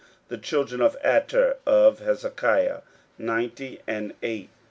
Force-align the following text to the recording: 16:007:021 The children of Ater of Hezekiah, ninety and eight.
16:007:021 0.29 0.29
The 0.29 0.37
children 0.39 0.81
of 0.81 0.97
Ater 1.03 1.57
of 1.67 1.99
Hezekiah, 1.99 2.81
ninety 3.19 3.81
and 3.87 4.15
eight. 4.23 4.49